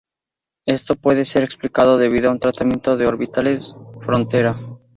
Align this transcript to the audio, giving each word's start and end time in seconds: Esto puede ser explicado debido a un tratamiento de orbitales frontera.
Esto 0.65 0.95
puede 0.95 1.25
ser 1.25 1.43
explicado 1.43 1.99
debido 1.99 2.29
a 2.29 2.31
un 2.31 2.39
tratamiento 2.39 2.97
de 2.97 3.05
orbitales 3.05 3.75
frontera. 3.99 4.59